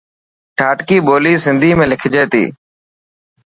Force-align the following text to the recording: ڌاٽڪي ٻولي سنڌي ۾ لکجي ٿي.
ڌاٽڪي 0.57 0.97
ٻولي 1.07 1.33
سنڌي 1.43 1.71
۾ 1.79 1.85
لکجي 1.91 2.23
ٿي. 2.31 2.43